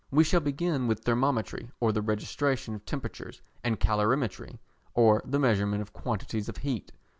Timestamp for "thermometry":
1.03-1.69